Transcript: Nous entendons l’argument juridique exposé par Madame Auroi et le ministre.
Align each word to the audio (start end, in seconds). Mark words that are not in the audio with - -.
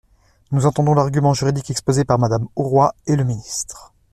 Nous 0.51 0.65
entendons 0.65 0.95
l’argument 0.95 1.35
juridique 1.35 1.69
exposé 1.69 2.05
par 2.05 2.17
Madame 2.17 2.47
Auroi 2.55 2.95
et 3.05 3.15
le 3.15 3.23
ministre. 3.23 3.93